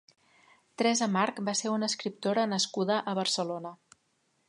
Teresa 0.81 1.09
March 1.17 1.43
va 1.51 1.55
ser 1.61 1.73
una 1.75 1.91
escriptora 1.93 2.49
nascuda 2.57 3.01
a 3.13 3.19
Barcelona. 3.23 3.79